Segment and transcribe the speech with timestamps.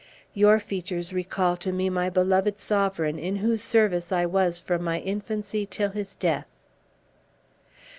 [0.33, 4.99] Your features recall to me my beloved sovereign, in whose service I was from my
[4.99, 6.47] infancy till his death."